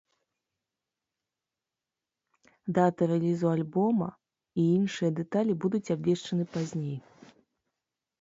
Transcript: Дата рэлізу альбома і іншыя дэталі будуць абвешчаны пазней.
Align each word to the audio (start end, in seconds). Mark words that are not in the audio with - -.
Дата 2.77 3.07
рэлізу 3.11 3.51
альбома 3.55 4.07
і 4.63 4.65
іншыя 4.79 5.09
дэталі 5.21 5.53
будуць 5.67 5.83
абвешчаны 5.97 6.43
пазней. 6.57 6.97